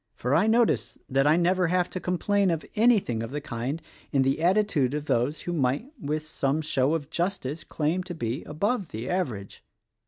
For 0.15 0.33
I 0.33 0.47
notice 0.47 0.97
that 1.07 1.27
I 1.27 1.37
never 1.37 1.67
have 1.67 1.87
to 1.91 1.99
complain 1.99 2.49
of 2.49 2.65
anything 2.73 3.21
of 3.21 3.29
the 3.29 3.39
kind 3.39 3.79
in 4.11 4.23
the 4.23 4.41
attitude 4.41 4.95
of 4.95 5.05
those 5.05 5.41
who 5.41 5.53
might 5.53 5.93
with 6.01 6.23
some 6.23 6.63
show 6.63 6.95
of 6.95 7.11
justice 7.11 7.63
claim 7.63 8.01
to 8.05 8.15
be 8.15 8.43
above 8.45 8.89
the 8.89 9.07
average. 9.07 9.63